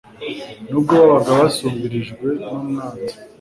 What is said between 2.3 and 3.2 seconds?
n'umwanzi